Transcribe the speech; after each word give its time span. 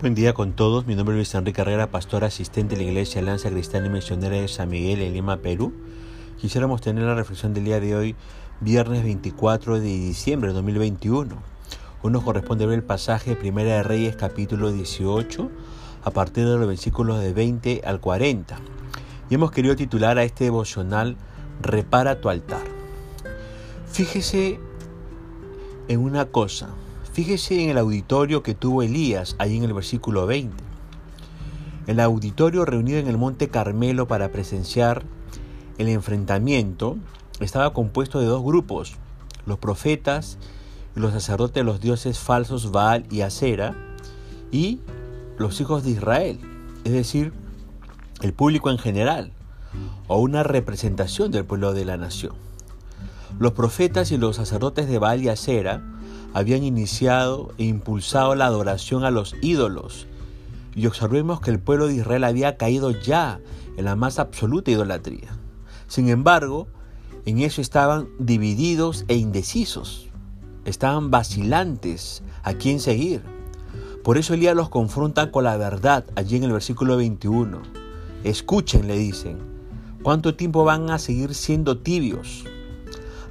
Buen 0.00 0.14
día 0.14 0.32
con 0.32 0.54
todos, 0.54 0.86
mi 0.86 0.94
nombre 0.94 1.12
es 1.12 1.16
Luis 1.18 1.34
Enrique 1.34 1.60
Herrera, 1.60 1.90
pastor 1.90 2.24
asistente 2.24 2.74
de 2.74 2.82
la 2.82 2.88
Iglesia 2.88 3.20
Lanza 3.20 3.50
Cristiana 3.50 3.88
y 3.88 3.90
Misionera 3.90 4.34
de 4.34 4.48
San 4.48 4.70
Miguel 4.70 5.02
en 5.02 5.12
Lima, 5.12 5.36
Perú. 5.36 5.74
Quisiéramos 6.40 6.80
tener 6.80 7.04
la 7.04 7.14
reflexión 7.14 7.52
del 7.52 7.64
día 7.66 7.80
de 7.80 7.94
hoy, 7.94 8.16
viernes 8.62 9.02
24 9.04 9.74
de 9.74 9.86
diciembre 9.86 10.48
de 10.48 10.54
2021. 10.54 11.36
Hoy 12.00 12.10
nos 12.10 12.24
corresponde 12.24 12.64
ver 12.64 12.78
el 12.78 12.82
pasaje 12.82 13.28
de 13.28 13.36
Primera 13.36 13.74
de 13.74 13.82
Reyes 13.82 14.16
capítulo 14.16 14.72
18 14.72 15.50
a 16.02 16.10
partir 16.12 16.48
de 16.48 16.56
los 16.56 16.66
versículos 16.66 17.20
de 17.20 17.34
20 17.34 17.82
al 17.84 18.00
40. 18.00 18.58
Y 19.28 19.34
hemos 19.34 19.50
querido 19.50 19.76
titular 19.76 20.16
a 20.16 20.24
este 20.24 20.44
devocional 20.44 21.18
Repara 21.60 22.22
tu 22.22 22.30
altar. 22.30 22.64
Fíjese 23.84 24.60
en 25.88 26.00
una 26.00 26.24
cosa, 26.24 26.70
Fíjese 27.12 27.64
en 27.64 27.70
el 27.70 27.78
auditorio 27.78 28.44
que 28.44 28.54
tuvo 28.54 28.82
Elías, 28.82 29.34
ahí 29.38 29.56
en 29.56 29.64
el 29.64 29.72
versículo 29.72 30.26
20. 30.26 30.62
El 31.88 31.98
auditorio 31.98 32.64
reunido 32.64 32.98
en 32.98 33.08
el 33.08 33.18
monte 33.18 33.48
Carmelo 33.48 34.06
para 34.06 34.30
presenciar 34.30 35.02
el 35.78 35.88
enfrentamiento 35.88 36.98
estaba 37.40 37.72
compuesto 37.72 38.20
de 38.20 38.26
dos 38.26 38.44
grupos, 38.44 38.94
los 39.44 39.58
profetas 39.58 40.38
y 40.94 41.00
los 41.00 41.12
sacerdotes 41.12 41.54
de 41.54 41.64
los 41.64 41.80
dioses 41.80 42.20
falsos 42.20 42.70
Baal 42.70 43.04
y 43.10 43.22
Acera, 43.22 43.74
y 44.52 44.78
los 45.36 45.60
hijos 45.60 45.82
de 45.82 45.90
Israel, 45.90 46.38
es 46.84 46.92
decir, 46.92 47.32
el 48.22 48.32
público 48.32 48.70
en 48.70 48.78
general, 48.78 49.32
o 50.06 50.20
una 50.20 50.44
representación 50.44 51.32
del 51.32 51.44
pueblo 51.44 51.72
de 51.72 51.84
la 51.84 51.96
nación. 51.96 52.34
Los 53.40 53.52
profetas 53.52 54.12
y 54.12 54.16
los 54.16 54.36
sacerdotes 54.36 54.88
de 54.88 54.98
Baal 55.00 55.22
y 55.22 55.28
Acera 55.28 55.82
habían 56.32 56.62
iniciado 56.62 57.52
e 57.58 57.64
impulsado 57.64 58.34
la 58.34 58.46
adoración 58.46 59.04
a 59.04 59.10
los 59.10 59.34
ídolos. 59.42 60.06
Y 60.74 60.86
observemos 60.86 61.40
que 61.40 61.50
el 61.50 61.58
pueblo 61.58 61.88
de 61.88 61.94
Israel 61.94 62.24
había 62.24 62.56
caído 62.56 62.90
ya 62.90 63.40
en 63.76 63.84
la 63.84 63.96
más 63.96 64.18
absoluta 64.18 64.70
idolatría. 64.70 65.36
Sin 65.88 66.08
embargo, 66.08 66.68
en 67.26 67.40
eso 67.40 67.60
estaban 67.60 68.08
divididos 68.18 69.04
e 69.08 69.16
indecisos. 69.16 70.08
Estaban 70.64 71.10
vacilantes 71.10 72.22
a 72.42 72.54
quién 72.54 72.80
seguir. 72.80 73.22
Por 74.04 74.16
eso 74.16 74.34
Elías 74.34 74.56
los 74.56 74.68
confronta 74.68 75.30
con 75.30 75.44
la 75.44 75.56
verdad 75.56 76.04
allí 76.14 76.36
en 76.36 76.44
el 76.44 76.52
versículo 76.52 76.96
21. 76.96 77.60
Escuchen, 78.24 78.86
le 78.86 78.96
dicen, 78.96 79.38
¿cuánto 80.02 80.34
tiempo 80.34 80.64
van 80.64 80.90
a 80.90 80.98
seguir 80.98 81.34
siendo 81.34 81.78
tibios? 81.78 82.44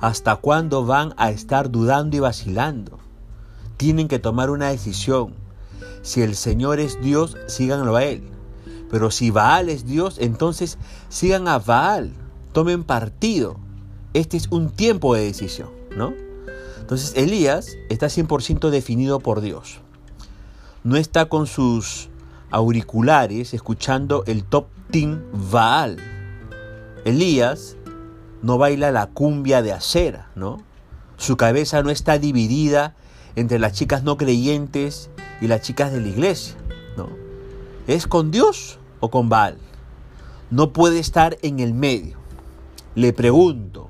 ¿Hasta 0.02 0.38
cuándo 0.38 0.86
van 0.86 1.14
a 1.18 1.30
estar 1.30 1.72
dudando 1.72 2.16
y 2.16 2.20
vacilando? 2.20 3.00
Tienen 3.76 4.08
que 4.08 4.20
tomar 4.20 4.50
una 4.50 4.70
decisión. 4.70 5.34
Si 6.02 6.22
el 6.22 6.36
Señor 6.36 6.80
es 6.80 7.02
Dios, 7.02 7.36
síganlo 7.48 7.96
a 7.98 8.06
Él. 8.06 8.24
Pero 8.90 9.12
si 9.12 9.30
Baal 9.30 9.70
es 9.70 9.86
Dios, 9.86 10.18
entonces 10.20 10.78
sigan 11.10 11.48
a 11.48 11.60
Baal. 11.60 12.14
Tomen 12.54 12.84
partido. 12.84 13.58
Este 14.14 14.38
es 14.38 14.48
un 14.52 14.70
tiempo 14.70 15.14
de 15.16 15.26
decisión, 15.26 15.70
¿no? 15.96 16.14
Entonces 16.80 17.14
Elías 17.16 17.78
está 17.90 18.08
100% 18.08 18.70
definido 18.70 19.20
por 19.20 19.42
Dios. 19.42 19.80
No 20.84 20.96
está 20.96 21.26
con 21.26 21.46
sus 21.46 22.10
auriculares 22.52 23.54
escuchando 23.54 24.24
el 24.26 24.44
top 24.44 24.68
team 24.90 25.22
Baal. 25.52 25.98
Elías 27.06 27.76
no 28.42 28.58
baila 28.58 28.92
la 28.92 29.08
cumbia 29.08 29.62
de 29.62 29.74
acera, 29.74 30.30
¿no? 30.36 30.58
Su 31.18 31.38
cabeza 31.38 31.84
no 31.84 31.90
está 31.90 32.18
dividida 32.18 32.96
entre 33.36 33.60
las 33.60 33.74
chicas 33.74 34.04
no 34.04 34.18
creyentes 34.18 35.10
y 35.42 35.48
las 35.48 35.62
chicas 35.62 35.92
de 35.92 36.02
la 36.02 36.08
iglesia, 36.08 36.56
¿no? 36.98 37.10
¿Es 37.88 38.08
con 38.08 38.32
Dios 38.32 38.80
o 39.00 39.10
con 39.10 39.30
Baal? 39.30 39.58
No 40.52 40.74
puede 40.74 41.00
estar 41.00 41.38
en 41.42 41.60
el 41.60 41.74
medio. 41.74 42.18
Le 42.96 43.14
pregunto, 43.14 43.90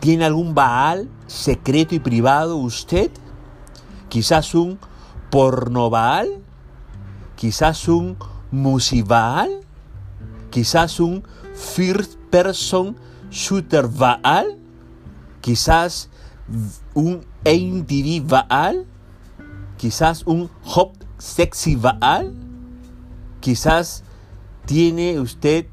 ¿tiene 0.00 0.24
algún 0.24 0.54
Baal 0.54 1.08
secreto 1.26 1.94
y 1.94 1.98
privado 1.98 2.56
usted? 2.56 3.10
Quizás 4.08 4.54
un 4.54 4.78
porno 5.30 5.90
Baal, 5.90 6.28
quizás 7.36 7.88
un 7.88 8.16
musibaal, 8.50 9.60
quizás 10.50 11.00
un 11.00 11.24
first 11.54 12.16
person 12.30 12.96
Shooter 13.32 13.88
Baal, 13.88 14.58
quizás 15.40 16.10
un 16.92 17.24
AMTV 17.46 18.26
Baal, 18.26 18.84
quizás 19.78 20.24
un 20.26 20.50
Hop 20.74 20.92
Sexy 21.16 21.76
Baal, 21.76 22.34
quizás 23.40 24.04
tiene 24.66 25.18
usted 25.18 25.66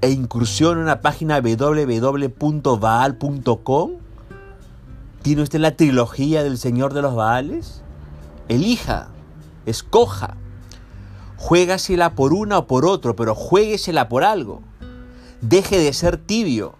e 0.00 0.10
incursión 0.10 0.78
en 0.78 0.84
una 0.84 1.00
página 1.00 1.40
www.baal.com. 1.40 2.30
¿Tiene 5.22 5.42
usted 5.42 5.58
la 5.58 5.76
trilogía 5.76 6.44
del 6.44 6.56
Señor 6.56 6.94
de 6.94 7.02
los 7.02 7.16
Baales? 7.16 7.82
Elija, 8.48 9.08
escoja. 9.66 10.36
Juégasela 11.36 12.14
por 12.14 12.32
una 12.32 12.58
o 12.58 12.66
por 12.68 12.86
otro, 12.86 13.16
pero 13.16 13.34
juéguesela 13.34 14.08
por 14.08 14.22
algo. 14.24 14.62
Deje 15.40 15.78
de 15.78 15.92
ser 15.92 16.18
tibio. 16.18 16.74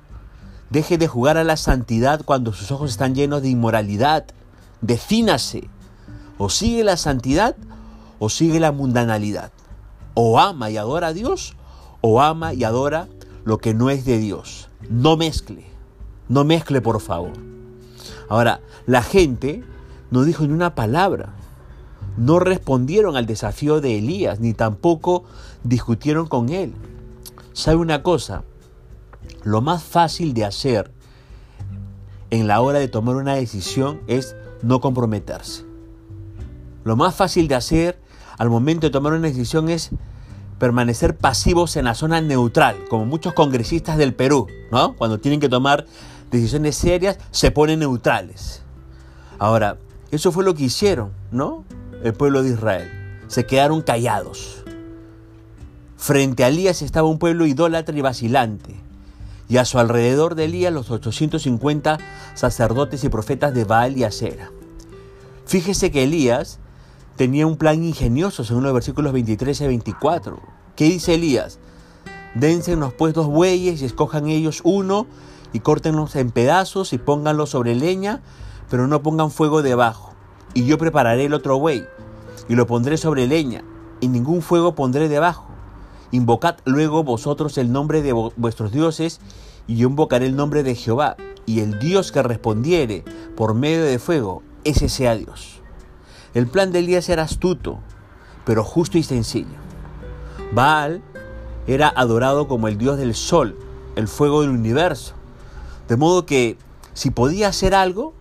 Deje 0.69 0.98
de 0.98 1.09
jugar 1.09 1.37
a 1.37 1.44
la 1.44 1.56
santidad 1.56 2.22
cuando 2.25 2.53
sus 2.53 2.71
ojos 2.71 2.91
están 2.91 3.15
llenos 3.15 3.43
de 3.43 3.48
inmoralidad. 3.48 4.26
Defínase. 4.82 5.69
O 6.38 6.48
sigue 6.48 6.84
la 6.84 6.97
santidad 6.97 7.56
o 8.19 8.28
sigue 8.28 8.60
la 8.60 8.72
mundanalidad. 8.72 9.50
O 10.15 10.38
ama 10.38 10.71
y 10.71 10.76
adora 10.76 11.09
a 11.09 11.12
Dios 11.12 11.56
o 12.00 12.21
ama 12.21 12.54
y 12.54 12.65
adora 12.65 13.09
lo 13.44 13.59
que 13.59 13.75
no 13.75 13.91
es 13.91 14.04
de 14.04 14.19
Dios. 14.19 14.69
No 14.88 15.16
mezcle. 15.16 15.65
No 16.28 16.44
mezcle, 16.44 16.81
por 16.81 17.00
favor. 17.00 17.32
Ahora, 18.28 18.60
la 18.87 19.03
gente 19.03 19.65
no 20.10 20.25
dijo 20.25 20.47
ni 20.47 20.53
una 20.53 20.75
palabra. 20.75 21.34
No 22.16 22.38
respondieron 22.38 23.16
al 23.16 23.27
desafío 23.27 23.81
de 23.81 23.98
Elías, 23.98 24.41
ni 24.41 24.53
tampoco 24.53 25.25
discutieron 25.65 26.27
con 26.27 26.50
él. 26.50 26.75
¿Sabe 27.53 27.77
una 27.77 28.03
cosa? 28.03 28.44
Lo 29.43 29.61
más 29.61 29.83
fácil 29.83 30.34
de 30.34 30.44
hacer 30.44 30.93
en 32.31 32.47
la 32.47 32.61
hora 32.61 32.78
de 32.78 32.88
tomar 32.88 33.16
una 33.16 33.34
decisión 33.34 34.00
es 34.06 34.37
no 34.62 34.81
comprometerse. 34.81 35.65
Lo 36.84 36.97
más 36.97 37.15
fácil 37.15 37.49
de 37.49 37.56
hacer 37.56 38.00
al 38.39 38.50
momento 38.50 38.87
de 38.87 38.91
tomar 38.91 39.12
una 39.12 39.28
decisión 39.28 39.69
es 39.69 39.91
permanecer 40.59 41.16
pasivos 41.16 41.77
en 41.77 41.87
la 41.87 41.94
zona 41.94 42.21
neutral, 42.21 42.77
como 42.89 43.05
muchos 43.05 43.34
congresistas 43.34 43.99
del 43.99 44.15
Perú, 44.15 44.47
¿no? 44.71 44.94
Cuando 44.94 45.19
tienen 45.19 45.41
que 45.41 45.49
tomar 45.49 45.87
decisiones 46.31 46.77
serias, 46.77 47.19
se 47.31 47.50
ponen 47.50 47.81
neutrales. 47.81 48.62
Ahora, 49.39 49.78
eso 50.10 50.33
fue 50.33 50.44
lo 50.44 50.55
que 50.55 50.65
hicieron, 50.65 51.12
¿no? 51.33 51.65
El 52.05 52.15
pueblo 52.15 52.43
de 52.43 52.50
Israel. 52.50 52.91
Se 53.27 53.47
quedaron 53.47 53.83
callados. 53.83 54.59
Frente 56.10 56.43
a 56.43 56.48
Elías 56.48 56.82
estaba 56.82 57.06
un 57.06 57.21
pueblo 57.21 57.47
idólatra 57.47 57.97
y 57.97 58.00
vacilante 58.00 58.75
y 59.48 59.59
a 59.59 59.65
su 59.65 59.78
alrededor 59.78 60.34
de 60.34 60.47
Elías 60.47 60.72
los 60.72 60.91
850 60.91 61.98
sacerdotes 62.34 63.04
y 63.04 63.09
profetas 63.09 63.54
de 63.54 63.62
Baal 63.62 63.97
y 63.97 64.03
Acera. 64.03 64.50
Fíjese 65.47 65.93
que 65.93 66.03
Elías 66.03 66.59
tenía 67.15 67.47
un 67.47 67.56
plan 67.56 67.84
ingenioso 67.84 68.43
según 68.43 68.65
los 68.65 68.75
versículos 68.75 69.12
23 69.12 69.60
y 69.60 69.66
24. 69.69 70.41
¿Qué 70.75 70.87
dice 70.87 71.15
Elías? 71.15 71.60
Dénsenos 72.34 72.92
pues 72.92 73.15
dos 73.15 73.28
bueyes 73.28 73.81
y 73.81 73.84
escojan 73.84 74.27
ellos 74.27 74.62
uno 74.65 75.06
y 75.53 75.60
córtenlos 75.60 76.16
en 76.16 76.32
pedazos 76.32 76.92
y 76.92 76.98
pónganlo 76.98 77.47
sobre 77.47 77.77
leña, 77.77 78.21
pero 78.68 78.89
no 78.89 79.01
pongan 79.01 79.30
fuego 79.30 79.63
debajo. 79.63 80.13
Y 80.54 80.65
yo 80.65 80.77
prepararé 80.77 81.27
el 81.27 81.34
otro 81.34 81.60
buey 81.60 81.86
y 82.48 82.56
lo 82.56 82.66
pondré 82.66 82.97
sobre 82.97 83.28
leña 83.28 83.63
y 84.01 84.09
ningún 84.09 84.42
fuego 84.42 84.74
pondré 84.74 85.09
debajo 85.09 85.50
Invocad 86.12 86.57
luego 86.65 87.04
vosotros 87.04 87.57
el 87.59 87.72
nombre 87.72 88.03
de 88.03 88.12
vuestros 88.12 88.72
dioses, 88.72 89.21
y 89.66 89.77
yo 89.77 89.89
invocaré 89.89 90.27
el 90.27 90.36
nombre 90.36 90.62
de 90.62 90.74
Jehová, 90.74 91.16
y 91.47 91.60
el 91.60 91.78
Dios 91.78 92.12
que 92.12 92.22
respondiere 92.22 93.04
por 93.36 93.54
medio 93.54 93.84
de 93.84 93.98
fuego, 93.98 94.42
ese 94.65 94.89
sea 94.89 95.15
Dios. 95.15 95.60
El 96.34 96.47
plan 96.47 96.72
de 96.72 96.80
Elías 96.80 97.09
era 97.09 97.22
astuto, 97.22 97.78
pero 98.45 98.65
justo 98.65 98.98
y 98.98 99.03
sencillo. 99.03 99.59
Baal 100.53 101.03
era 101.66 101.89
adorado 101.89 102.48
como 102.48 102.68
el 102.68 102.78
Dios 102.78 102.98
del 102.98 103.15
sol, 103.15 103.56
el 103.97 104.09
fuego 104.09 104.42
del 104.42 104.51
universo. 104.51 105.15
De 105.89 105.97
modo 105.97 106.27
que 106.27 106.56
si 106.95 107.10
podía 107.10 107.48
hacer 107.48 107.74
algo, 107.74 108.15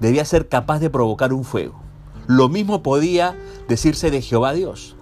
debía 0.00 0.24
ser 0.24 0.48
capaz 0.48 0.78
de 0.80 0.90
provocar 0.90 1.32
un 1.32 1.44
fuego. 1.44 1.80
Lo 2.26 2.48
mismo 2.48 2.82
podía 2.82 3.36
decirse 3.68 4.10
de 4.10 4.22
Jehová 4.22 4.52
Dios. 4.52 4.96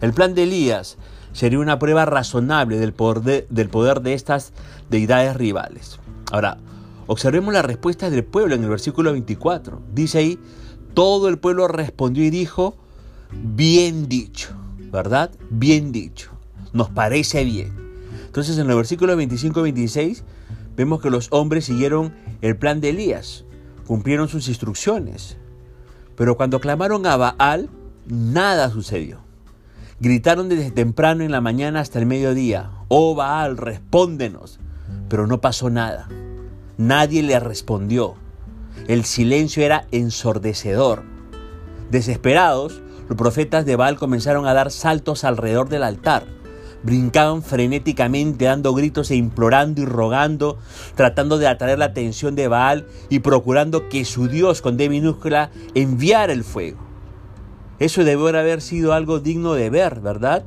El 0.00 0.12
plan 0.12 0.34
de 0.34 0.44
Elías 0.44 0.96
sería 1.38 1.60
una 1.60 1.78
prueba 1.78 2.04
razonable 2.04 2.80
del 2.80 2.92
poder 2.92 3.22
de, 3.22 3.46
del 3.48 3.68
poder 3.68 4.00
de 4.00 4.12
estas 4.12 4.52
deidades 4.90 5.36
rivales. 5.36 6.00
Ahora, 6.32 6.58
observemos 7.06 7.54
la 7.54 7.62
respuesta 7.62 8.10
del 8.10 8.24
pueblo 8.24 8.56
en 8.56 8.64
el 8.64 8.68
versículo 8.68 9.12
24. 9.12 9.80
Dice 9.94 10.18
ahí, 10.18 10.38
todo 10.94 11.28
el 11.28 11.38
pueblo 11.38 11.68
respondió 11.68 12.24
y 12.24 12.30
dijo, 12.30 12.76
bien 13.30 14.08
dicho, 14.08 14.48
¿verdad? 14.90 15.30
Bien 15.48 15.92
dicho. 15.92 16.32
Nos 16.72 16.90
parece 16.90 17.44
bien. 17.44 17.72
Entonces 18.26 18.58
en 18.58 18.66
los 18.66 18.76
versículos 18.76 19.16
25 19.16 19.60
y 19.60 19.62
26 19.62 20.24
vemos 20.74 21.00
que 21.00 21.08
los 21.08 21.28
hombres 21.30 21.66
siguieron 21.66 22.16
el 22.42 22.56
plan 22.56 22.80
de 22.80 22.88
Elías, 22.88 23.44
cumplieron 23.86 24.26
sus 24.26 24.48
instrucciones. 24.48 25.36
Pero 26.16 26.36
cuando 26.36 26.58
clamaron 26.58 27.06
a 27.06 27.16
Baal, 27.16 27.70
nada 28.08 28.70
sucedió. 28.70 29.27
Gritaron 30.00 30.48
desde 30.48 30.70
temprano 30.70 31.24
en 31.24 31.32
la 31.32 31.40
mañana 31.40 31.80
hasta 31.80 31.98
el 31.98 32.06
mediodía, 32.06 32.70
oh 32.86 33.16
Baal, 33.16 33.56
respóndenos. 33.56 34.60
Pero 35.08 35.26
no 35.26 35.40
pasó 35.40 35.70
nada. 35.70 36.08
Nadie 36.76 37.20
le 37.24 37.40
respondió. 37.40 38.14
El 38.86 39.04
silencio 39.04 39.64
era 39.64 39.88
ensordecedor. 39.90 41.02
Desesperados, 41.90 42.80
los 43.08 43.18
profetas 43.18 43.66
de 43.66 43.74
Baal 43.74 43.96
comenzaron 43.96 44.46
a 44.46 44.54
dar 44.54 44.70
saltos 44.70 45.24
alrededor 45.24 45.68
del 45.68 45.82
altar. 45.82 46.26
Brincaban 46.84 47.42
frenéticamente, 47.42 48.44
dando 48.44 48.74
gritos 48.74 49.10
e 49.10 49.16
implorando 49.16 49.80
y 49.80 49.84
rogando, 49.84 50.58
tratando 50.94 51.38
de 51.38 51.48
atraer 51.48 51.80
la 51.80 51.86
atención 51.86 52.36
de 52.36 52.46
Baal 52.46 52.86
y 53.08 53.18
procurando 53.18 53.88
que 53.88 54.04
su 54.04 54.28
Dios 54.28 54.62
con 54.62 54.76
D 54.76 54.88
minúscula 54.88 55.50
enviara 55.74 56.32
el 56.32 56.44
fuego. 56.44 56.87
Eso 57.78 58.04
debe 58.04 58.36
haber 58.38 58.60
sido 58.60 58.92
algo 58.92 59.20
digno 59.20 59.54
de 59.54 59.70
ver, 59.70 60.00
¿verdad? 60.00 60.44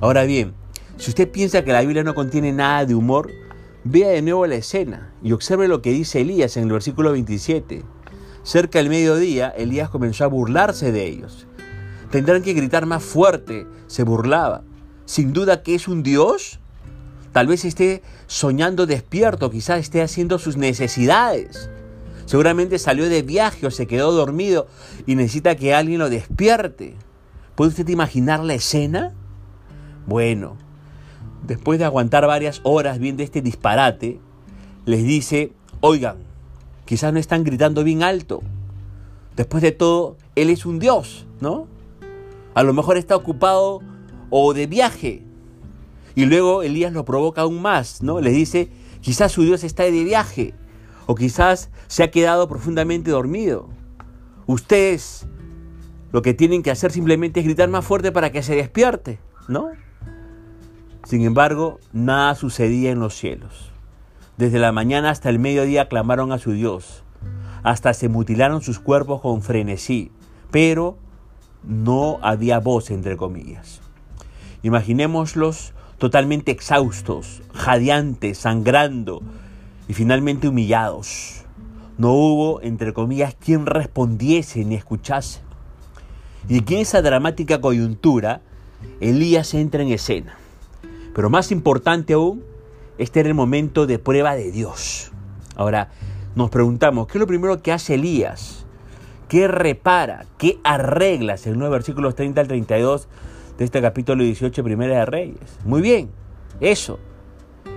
Ahora 0.00 0.24
bien, 0.24 0.54
si 0.96 1.10
usted 1.10 1.30
piensa 1.30 1.64
que 1.64 1.72
la 1.72 1.80
Biblia 1.80 2.02
no 2.02 2.14
contiene 2.14 2.52
nada 2.52 2.84
de 2.84 2.94
humor, 2.94 3.30
vea 3.84 4.08
de 4.08 4.22
nuevo 4.22 4.46
la 4.46 4.56
escena 4.56 5.12
y 5.22 5.32
observe 5.32 5.68
lo 5.68 5.80
que 5.80 5.92
dice 5.92 6.20
Elías 6.20 6.56
en 6.56 6.64
el 6.64 6.72
versículo 6.72 7.12
27. 7.12 7.82
Cerca 8.42 8.78
del 8.78 8.88
mediodía, 8.88 9.48
Elías 9.48 9.90
comenzó 9.90 10.24
a 10.24 10.28
burlarse 10.28 10.92
de 10.92 11.06
ellos. 11.06 11.46
Tendrán 12.10 12.42
que 12.42 12.54
gritar 12.54 12.86
más 12.86 13.02
fuerte, 13.04 13.66
se 13.86 14.02
burlaba. 14.02 14.62
Sin 15.04 15.32
duda 15.32 15.62
que 15.62 15.74
es 15.74 15.86
un 15.88 16.02
Dios. 16.02 16.58
Tal 17.32 17.46
vez 17.46 17.64
esté 17.64 18.02
soñando 18.26 18.86
despierto, 18.86 19.50
quizás 19.50 19.78
esté 19.78 20.02
haciendo 20.02 20.38
sus 20.38 20.56
necesidades. 20.56 21.70
Seguramente 22.30 22.78
salió 22.78 23.08
de 23.08 23.22
viaje 23.22 23.66
o 23.66 23.72
se 23.72 23.88
quedó 23.88 24.12
dormido 24.12 24.68
y 25.04 25.16
necesita 25.16 25.56
que 25.56 25.74
alguien 25.74 25.98
lo 25.98 26.08
despierte. 26.08 26.94
¿Puede 27.56 27.70
usted 27.70 27.88
imaginar 27.88 28.38
la 28.44 28.54
escena? 28.54 29.12
Bueno, 30.06 30.56
después 31.44 31.80
de 31.80 31.86
aguantar 31.86 32.28
varias 32.28 32.60
horas 32.62 33.00
viendo 33.00 33.24
este 33.24 33.42
disparate, 33.42 34.20
les 34.84 35.02
dice, 35.02 35.54
oigan, 35.80 36.18
quizás 36.84 37.12
no 37.12 37.18
están 37.18 37.42
gritando 37.42 37.82
bien 37.82 38.04
alto. 38.04 38.42
Después 39.34 39.60
de 39.60 39.72
todo, 39.72 40.16
Él 40.36 40.50
es 40.50 40.64
un 40.66 40.78
Dios, 40.78 41.26
¿no? 41.40 41.66
A 42.54 42.62
lo 42.62 42.72
mejor 42.72 42.96
está 42.96 43.16
ocupado 43.16 43.80
o 44.30 44.54
de 44.54 44.68
viaje. 44.68 45.24
Y 46.14 46.26
luego 46.26 46.62
Elías 46.62 46.92
lo 46.92 47.04
provoca 47.04 47.40
aún 47.40 47.60
más, 47.60 48.04
¿no? 48.04 48.20
Les 48.20 48.34
dice, 48.34 48.70
quizás 49.00 49.32
su 49.32 49.42
Dios 49.42 49.64
está 49.64 49.82
de 49.82 50.04
viaje 50.04 50.54
o 51.10 51.16
quizás 51.16 51.70
se 51.88 52.04
ha 52.04 52.12
quedado 52.12 52.46
profundamente 52.46 53.10
dormido. 53.10 53.68
Ustedes 54.46 55.26
lo 56.12 56.22
que 56.22 56.34
tienen 56.34 56.62
que 56.62 56.70
hacer 56.70 56.92
simplemente 56.92 57.40
es 57.40 57.46
gritar 57.46 57.68
más 57.68 57.84
fuerte 57.84 58.12
para 58.12 58.30
que 58.30 58.44
se 58.44 58.54
despierte, 58.54 59.18
¿no? 59.48 59.70
Sin 61.02 61.24
embargo, 61.24 61.80
nada 61.92 62.36
sucedía 62.36 62.92
en 62.92 63.00
los 63.00 63.16
cielos. 63.16 63.72
Desde 64.36 64.60
la 64.60 64.70
mañana 64.70 65.10
hasta 65.10 65.30
el 65.30 65.40
mediodía 65.40 65.88
clamaron 65.88 66.30
a 66.30 66.38
su 66.38 66.52
Dios. 66.52 67.02
Hasta 67.64 67.92
se 67.92 68.08
mutilaron 68.08 68.62
sus 68.62 68.78
cuerpos 68.78 69.20
con 69.20 69.42
frenesí, 69.42 70.12
pero 70.52 70.96
no 71.64 72.20
había 72.22 72.60
voz 72.60 72.88
entre 72.92 73.16
comillas. 73.16 73.80
Imaginémoslos 74.62 75.74
totalmente 75.98 76.52
exhaustos, 76.52 77.42
jadeantes, 77.52 78.38
sangrando, 78.38 79.22
y 79.90 79.92
finalmente 79.92 80.46
humillados. 80.46 81.42
No 81.98 82.12
hubo, 82.12 82.62
entre 82.62 82.92
comillas, 82.92 83.34
quien 83.34 83.66
respondiese 83.66 84.64
ni 84.64 84.76
escuchase. 84.76 85.40
Y 86.48 86.60
aquí 86.60 86.76
en 86.76 86.82
esa 86.82 87.02
dramática 87.02 87.60
coyuntura, 87.60 88.40
Elías 89.00 89.52
entra 89.52 89.82
en 89.82 89.88
escena. 89.88 90.36
Pero 91.12 91.28
más 91.28 91.50
importante 91.50 92.12
aún, 92.12 92.44
este 92.98 93.18
era 93.18 93.30
el 93.30 93.34
momento 93.34 93.88
de 93.88 93.98
prueba 93.98 94.36
de 94.36 94.52
Dios. 94.52 95.10
Ahora, 95.56 95.90
nos 96.36 96.50
preguntamos, 96.50 97.08
¿qué 97.08 97.18
es 97.18 97.20
lo 97.20 97.26
primero 97.26 97.60
que 97.60 97.72
hace 97.72 97.94
Elías? 97.94 98.64
¿Qué 99.28 99.48
repara? 99.48 100.24
¿Qué 100.38 100.60
arregla? 100.62 101.36
Según 101.36 101.58
los 101.58 101.70
versículos 101.72 102.14
30 102.14 102.42
al 102.42 102.46
32 102.46 103.08
de 103.58 103.64
este 103.64 103.82
capítulo 103.82 104.22
18, 104.22 104.62
Primera 104.62 105.00
de 105.00 105.06
Reyes. 105.06 105.58
Muy 105.64 105.82
bien, 105.82 106.10
eso. 106.60 107.00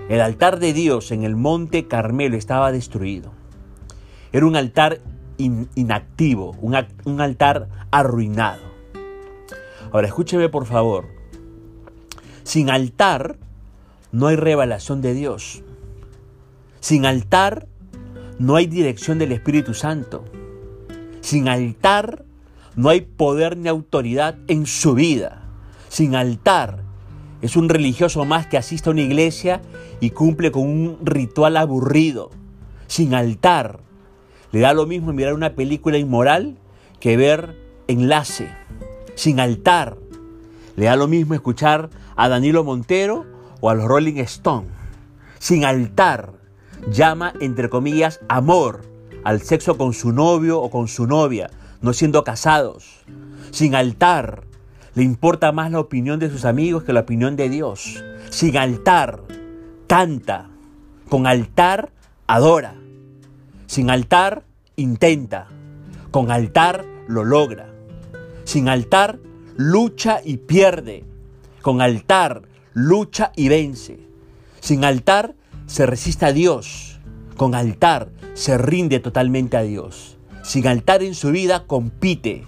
El 0.10 0.20
altar 0.20 0.60
de 0.60 0.74
Dios 0.74 1.12
en 1.12 1.24
el 1.24 1.36
monte 1.36 1.88
Carmelo 1.88 2.36
estaba 2.36 2.72
destruido. 2.72 3.32
Era 4.32 4.46
un 4.46 4.56
altar 4.56 5.00
inactivo, 5.38 6.56
un, 6.62 6.76
un 7.06 7.22
altar 7.22 7.70
arruinado. 7.92 8.62
Ahora 9.92 10.08
escúcheme 10.08 10.50
por 10.50 10.66
favor. 10.66 11.08
Sin 12.44 12.70
altar 12.70 13.38
no 14.12 14.28
hay 14.28 14.36
revelación 14.36 15.02
de 15.02 15.14
Dios. 15.14 15.64
Sin 16.82 17.06
altar 17.06 17.68
no 18.40 18.56
hay 18.56 18.68
dirección 18.68 19.20
del 19.20 19.32
Espíritu 19.32 19.74
Santo. 19.74 20.26
Sin 21.22 21.48
altar 21.48 22.26
no 22.76 22.90
hay 22.90 23.02
poder 23.02 23.56
ni 23.56 23.70
autoridad 23.70 24.36
en 24.48 24.66
su 24.66 24.96
vida. 24.96 25.44
Sin 25.88 26.16
altar 26.16 26.84
es 27.44 27.58
un 27.58 27.68
religioso 27.68 28.24
más 28.24 28.48
que 28.48 28.58
asiste 28.58 28.90
a 28.90 28.94
una 28.94 29.02
iglesia 29.02 29.62
y 30.00 30.12
cumple 30.12 30.50
con 30.50 30.64
un 30.64 30.98
ritual 31.04 31.58
aburrido, 31.58 32.32
sin 32.88 33.14
altar. 33.14 33.82
Le 34.54 34.62
da 34.62 34.74
lo 34.74 34.86
mismo 34.86 35.12
mirar 35.12 35.34
una 35.34 35.54
película 35.54 35.98
inmoral 35.98 36.58
que 37.02 37.18
ver 37.18 37.58
enlace, 37.90 38.48
sin 39.16 39.42
altar. 39.42 39.98
Le 40.78 40.86
da 40.86 40.96
lo 40.96 41.10
mismo 41.10 41.34
escuchar 41.34 41.90
a 42.16 42.30
Danilo 42.30 42.64
Montero 42.64 43.26
o 43.60 43.70
a 43.70 43.76
los 43.76 43.90
Rolling 43.90 44.20
Stones. 44.20 44.72
Sin 45.38 45.66
altar. 45.66 46.32
Llama, 46.94 47.34
entre 47.42 47.70
comillas, 47.70 48.22
amor 48.30 48.86
al 49.26 49.42
sexo 49.42 49.78
con 49.78 49.92
su 49.92 50.14
novio 50.14 50.62
o 50.62 50.70
con 50.70 50.88
su 50.88 51.08
novia, 51.08 51.50
no 51.82 51.92
siendo 51.92 52.24
casados. 52.24 53.04
Sin 53.52 53.76
altar 53.76 54.44
le 54.96 55.04
importa 55.04 55.52
más 55.52 55.72
la 55.72 55.80
opinión 55.80 56.20
de 56.20 56.30
sus 56.30 56.46
amigos 56.46 56.84
que 56.84 56.94
la 56.94 57.02
opinión 57.02 57.36
de 57.36 57.50
Dios. 57.50 58.04
Sin 58.30 58.58
altar, 58.58 59.22
canta. 59.88 60.50
Con 61.10 61.26
altar, 61.26 61.92
adora. 62.28 62.76
Sin 63.66 63.90
altar, 63.90 64.44
intenta. 64.76 65.48
Con 66.12 66.30
altar, 66.30 66.86
lo 67.08 67.24
logra. 67.24 67.74
Sin 68.44 68.70
altar, 68.70 69.20
lucha 69.58 70.20
y 70.24 70.38
pierde. 70.38 71.04
Con 71.62 71.82
altar, 71.82 72.44
lucha 72.74 73.32
y 73.36 73.50
vence. 73.50 74.00
Sin 74.60 74.86
altar, 74.86 75.34
se 75.66 75.88
resiste 75.88 76.26
a 76.26 76.34
Dios. 76.34 77.00
Con 77.36 77.56
altar, 77.56 78.10
se 78.36 78.60
rinde 78.60 79.00
totalmente 79.00 79.58
a 79.58 79.64
Dios. 79.64 80.18
Sin 80.44 80.68
altar 80.68 81.02
en 81.02 81.16
su 81.16 81.32
vida, 81.32 81.66
compite 81.66 82.46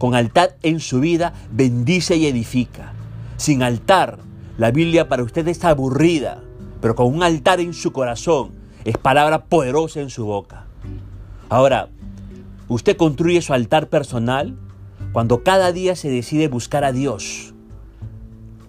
con 0.00 0.14
altar 0.14 0.56
en 0.62 0.80
su 0.80 0.98
vida, 0.98 1.34
bendice 1.52 2.16
y 2.16 2.26
edifica. 2.26 2.94
Sin 3.36 3.62
altar, 3.62 4.18
la 4.56 4.70
Biblia 4.70 5.10
para 5.10 5.22
usted 5.22 5.46
está 5.46 5.68
aburrida, 5.68 6.42
pero 6.80 6.94
con 6.94 7.14
un 7.14 7.22
altar 7.22 7.60
en 7.60 7.74
su 7.74 7.92
corazón, 7.92 8.52
es 8.86 8.96
palabra 8.96 9.44
poderosa 9.44 10.00
en 10.00 10.08
su 10.08 10.24
boca. 10.24 10.64
Ahora, 11.50 11.90
usted 12.68 12.96
construye 12.96 13.42
su 13.42 13.52
altar 13.52 13.90
personal 13.90 14.56
cuando 15.12 15.44
cada 15.44 15.70
día 15.70 15.94
se 15.94 16.08
decide 16.08 16.48
buscar 16.48 16.82
a 16.82 16.92
Dios. 16.92 17.52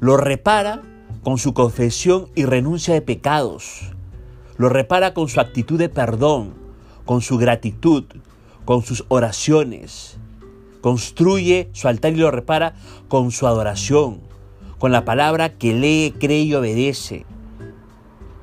Lo 0.02 0.18
repara 0.18 0.82
con 1.24 1.38
su 1.38 1.54
confesión 1.54 2.28
y 2.36 2.44
renuncia 2.44 2.94
de 2.94 3.02
pecados. 3.02 3.94
Lo 4.58 4.68
repara 4.68 5.14
con 5.14 5.30
su 5.30 5.40
actitud 5.40 5.80
de 5.80 5.88
perdón, 5.88 6.56
con 7.06 7.22
su 7.22 7.38
gratitud, 7.38 8.04
con 8.66 8.82
sus 8.82 9.06
oraciones. 9.08 10.18
Construye 10.82 11.70
su 11.74 11.88
altar 11.88 12.14
y 12.14 12.18
lo 12.18 12.32
repara 12.32 12.74
con 13.08 13.32
su 13.32 13.48
adoración, 13.48 14.22
con 14.80 14.92
la 14.92 15.06
palabra 15.06 15.58
que 15.58 15.74
lee, 15.74 16.14
cree 16.20 16.42
y 16.42 16.54
obedece. 16.56 17.26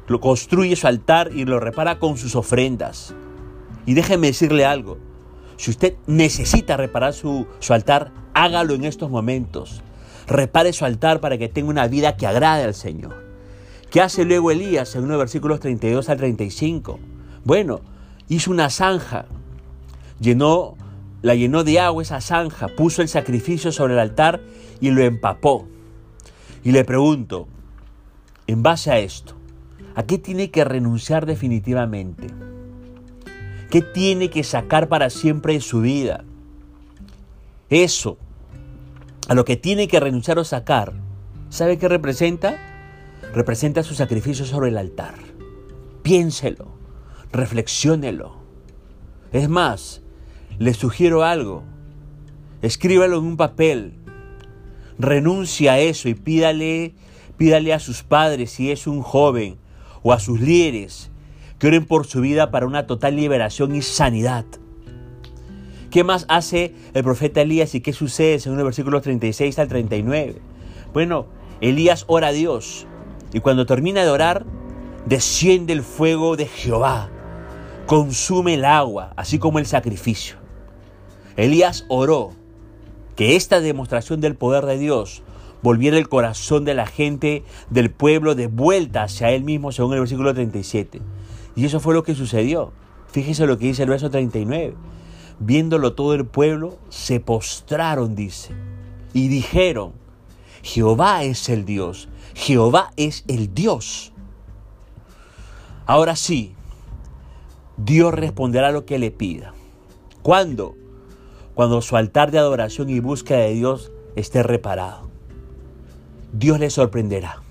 Lo 0.07 0.21
construye 0.21 0.77
su 0.77 0.87
altar 0.87 1.31
y 1.35 1.45
lo 1.45 1.61
repara 1.61 1.99
con 1.99 2.17
sus 2.17 2.37
ofrendas. 2.37 3.15
Y 3.87 3.95
déjeme 3.95 4.29
decirle 4.29 4.65
algo. 4.65 4.99
Si 5.57 5.71
usted 5.71 5.97
necesita 6.07 6.77
reparar 6.77 7.13
su, 7.13 7.47
su 7.59 7.75
altar, 7.75 8.13
hágalo 8.33 8.75
en 8.75 8.85
estos 8.85 9.11
momentos. 9.11 9.83
Repare 10.29 10.73
su 10.73 10.85
altar 10.85 11.21
para 11.21 11.37
que 11.39 11.49
tenga 11.49 11.71
una 11.71 11.89
vida 11.89 12.17
que 12.17 12.27
agrade 12.27 12.63
al 12.63 12.75
Señor. 12.75 13.29
¿Qué 13.91 14.01
hace 14.01 14.25
luego 14.25 14.51
Elías 14.51 14.95
en 14.95 15.09
los 15.09 15.19
versículos 15.19 15.61
32 15.61 16.09
al 16.09 16.19
35? 16.19 17.01
Bueno, 17.45 17.81
hizo 18.29 18.51
una 18.51 18.71
zanja, 18.71 19.25
llenó 20.21 20.77
la 21.23 21.35
llenó 21.35 21.65
de 21.65 21.81
agua 21.81 22.03
esa 22.03 22.21
zanja, 22.21 22.69
puso 22.69 23.03
el 23.03 23.09
sacrificio 23.09 23.73
sobre 23.73 23.95
el 23.95 23.99
altar 23.99 24.41
y 24.81 24.91
lo 24.91 25.03
empapó. 25.03 25.67
Y 26.63 26.73
le 26.73 26.85
pregunto, 26.85 27.49
en 28.47 28.63
base 28.63 28.91
a 28.91 28.99
esto, 28.99 29.35
¿a 29.95 30.05
qué 30.05 30.19
tiene 30.19 30.51
que 30.51 30.65
renunciar 30.65 31.27
definitivamente? 31.27 32.29
¿Qué 33.71 33.83
tiene 33.83 34.31
que 34.31 34.45
sacar 34.45 34.89
para 34.89 35.11
siempre 35.11 35.55
de 35.55 35.61
su 35.61 35.81
vida? 35.81 36.25
Eso, 37.69 38.17
a 39.29 39.35
lo 39.35 39.45
que 39.45 39.57
tiene 39.57 39.89
que 39.89 40.01
renunciar 40.01 40.39
o 40.39 40.45
sacar, 40.45 40.95
¿sabe 41.51 41.79
qué 41.79 41.89
representa? 41.89 42.57
Representa 43.35 43.83
su 43.83 43.95
sacrificio 43.95 44.47
sobre 44.47 44.71
el 44.71 44.79
altar. 44.79 45.17
Piénselo, 46.03 46.69
reflexiónelo. 47.31 48.39
Es 49.33 49.51
más, 49.51 50.01
le 50.59 50.75
sugiero 50.75 51.23
algo. 51.23 51.63
Escríbalo 52.63 53.19
en 53.19 53.25
un 53.25 53.37
papel. 53.37 53.95
Renuncia 54.99 55.75
a 55.75 55.79
eso 55.79 56.09
y 56.09 56.15
pídale, 56.15 56.95
pídale 57.37 57.73
a 57.73 57.79
sus 57.79 58.03
padres 58.03 58.51
si 58.51 58.73
es 58.73 58.87
un 58.87 59.03
joven 59.03 59.57
o 60.03 60.13
a 60.13 60.19
sus 60.19 60.41
líderes 60.41 61.11
que 61.59 61.69
oren 61.69 61.87
por 61.87 62.07
su 62.07 62.21
vida 62.21 62.51
para 62.51 62.67
una 62.67 62.87
total 62.87 63.17
liberación 63.17 63.75
y 63.75 63.83
sanidad. 63.83 64.45
¿Qué 65.91 66.05
más 66.05 66.27
hace 66.29 66.75
el 66.93 67.05
profeta 67.05 67.41
Elías 67.41 67.75
y 67.75 67.81
qué 67.81 67.93
sucede 67.93 68.41
según 68.41 68.59
el 68.59 68.65
versículo 68.65 69.01
36 69.01 69.59
al 69.59 69.69
39? 69.69 70.41
Bueno, 70.93 71.27
Elías 71.61 72.05
ora 72.09 72.29
a 72.29 72.33
Dios 72.33 72.87
y 73.33 73.41
cuando 73.41 73.65
termina 73.67 74.03
de 74.03 74.11
orar, 74.11 74.45
desciende 75.07 75.73
el 75.73 75.83
fuego 75.83 76.37
de 76.37 76.47
Jehová, 76.47 77.11
consume 77.87 78.55
el 78.55 78.65
agua, 78.65 79.13
así 79.17 79.39
como 79.39 79.59
el 79.59 79.67
sacrificio. 79.67 80.38
Elías 81.39 81.87
oró 81.87 82.33
que 83.15 83.37
esta 83.37 83.61
demostración 83.61 84.21
del 84.21 84.35
poder 84.35 84.67
de 84.67 84.77
Dios 84.77 85.23
volviera 85.63 85.97
el 85.97 86.09
corazón 86.09 86.65
de 86.65 86.75
la 86.75 86.87
gente 86.87 87.45
del 87.71 87.93
pueblo 87.93 88.35
de 88.35 88.49
vuelta 88.49 89.05
hacia 89.05 89.31
él 89.31 89.45
mismo, 89.45 89.71
según 89.71 89.95
el 89.95 90.01
versículo 90.01 90.35
37. 90.35 91.01
Y 91.55 91.65
eso 91.65 91.79
fue 91.79 91.95
lo 91.95 92.03
que 92.03 92.17
sucedió. 92.17 92.73
Fíjese 93.07 93.47
lo 93.47 93.57
que 93.57 93.67
dice 93.67 93.85
el 93.85 93.89
verso 93.89 94.11
39. 94.11 94.75
Viéndolo 95.39 95.95
todo 95.95 96.15
el 96.15 96.27
pueblo, 96.27 96.77
se 96.89 97.21
postraron, 97.21 98.17
dice, 98.17 98.53
y 99.13 99.29
dijeron, 99.29 99.93
Jehová 100.63 101.23
es 101.23 101.49
el 101.49 101.65
Dios, 101.65 102.09
Jehová 102.35 102.91
es 102.97 103.25
el 103.29 103.55
Dios. 103.55 104.13
Ahora 105.87 106.17
sí, 106.17 106.57
Dios 107.77 108.13
responderá 108.13 108.73
lo 108.73 108.85
que 108.85 108.99
le 108.99 109.13
pida. 109.13 109.55
¿Cuándo? 110.23 110.75
Cuando 111.59 111.83
su 111.83 111.97
altar 111.97 112.31
de 112.31 112.39
adoración 112.39 112.89
y 112.89 113.01
búsqueda 113.01 113.41
de 113.41 113.55
Dios 113.55 113.91
esté 114.15 114.45
reparado. 114.45 115.09
Dios 116.33 116.61
le 116.61 116.71
sorprenderá. 116.71 117.43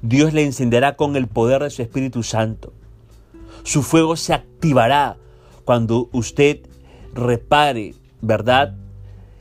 Dios 0.00 0.32
le 0.32 0.46
encenderá 0.46 0.96
con 0.96 1.14
el 1.14 1.26
poder 1.26 1.62
de 1.62 1.68
su 1.68 1.82
Espíritu 1.82 2.22
Santo. 2.22 2.72
Su 3.64 3.82
fuego 3.82 4.16
se 4.16 4.32
activará 4.32 5.18
cuando 5.66 6.08
usted 6.12 6.60
repare, 7.12 7.96
¿verdad? 8.22 8.76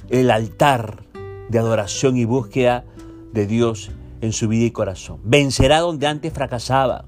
El 0.09 0.31
altar 0.31 1.03
de 1.47 1.59
adoración 1.59 2.17
y 2.17 2.25
búsqueda 2.25 2.83
de 3.31 3.47
Dios 3.47 3.89
en 4.19 4.33
su 4.33 4.49
vida 4.49 4.65
y 4.65 4.71
corazón. 4.71 5.21
Vencerá 5.23 5.79
donde 5.79 6.07
antes 6.07 6.33
fracasaba. 6.33 7.05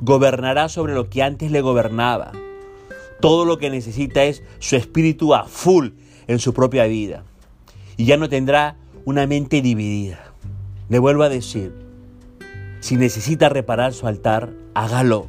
Gobernará 0.00 0.70
sobre 0.70 0.94
lo 0.94 1.10
que 1.10 1.22
antes 1.22 1.50
le 1.50 1.60
gobernaba 1.60 2.32
todo 3.22 3.44
lo 3.44 3.56
que 3.56 3.70
necesita 3.70 4.24
es 4.24 4.42
su 4.58 4.74
espíritu 4.74 5.32
a 5.32 5.44
full 5.44 5.90
en 6.26 6.40
su 6.40 6.52
propia 6.52 6.84
vida. 6.84 7.22
Y 7.96 8.04
ya 8.04 8.16
no 8.16 8.28
tendrá 8.28 8.76
una 9.04 9.26
mente 9.28 9.62
dividida. 9.62 10.34
Le 10.88 10.98
vuelvo 10.98 11.22
a 11.22 11.28
decir, 11.28 11.72
si 12.80 12.96
necesita 12.96 13.48
reparar 13.48 13.92
su 13.92 14.08
altar, 14.08 14.50
hágalo. 14.74 15.28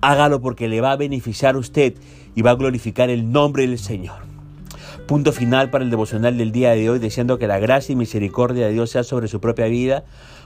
Hágalo 0.00 0.40
porque 0.40 0.68
le 0.68 0.80
va 0.80 0.92
a 0.92 0.96
beneficiar 0.96 1.54
a 1.54 1.58
usted 1.58 1.94
y 2.34 2.40
va 2.40 2.52
a 2.52 2.56
glorificar 2.56 3.10
el 3.10 3.30
nombre 3.30 3.66
del 3.66 3.78
Señor. 3.78 4.24
Punto 5.06 5.32
final 5.32 5.68
para 5.68 5.84
el 5.84 5.90
devocional 5.90 6.38
del 6.38 6.50
día 6.50 6.70
de 6.70 6.88
hoy, 6.88 6.98
deseando 6.98 7.38
que 7.38 7.46
la 7.46 7.58
gracia 7.58 7.92
y 7.92 7.96
misericordia 7.96 8.66
de 8.66 8.72
Dios 8.72 8.90
sea 8.90 9.04
sobre 9.04 9.28
su 9.28 9.38
propia 9.38 9.66
vida. 9.66 10.04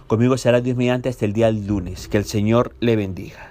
Conmigo 0.09 0.37
será 0.37 0.61
Dios 0.61 0.77
mediante 0.77 1.09
hasta 1.09 1.25
el 1.25 1.33
día 1.33 1.47
del 1.47 1.67
lunes. 1.67 2.09
Que 2.09 2.19
el 2.19 2.25
Señor 2.25 2.75
le 2.81 2.97
bendiga. 2.97 3.50